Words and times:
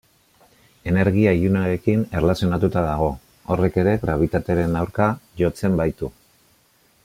Energia 0.91 1.33
ilunarekin 1.39 2.05
erlazionatuta 2.21 2.83
dago, 2.87 3.09
horrek 3.55 3.79
ere 3.83 3.95
grabitatearen 4.07 4.81
aurka 4.81 5.11
jotzen 5.45 5.79
baitu. 5.83 6.15